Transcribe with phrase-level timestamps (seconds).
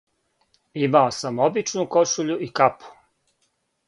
[0.85, 2.91] Имао сам обичну кошуљу и капу.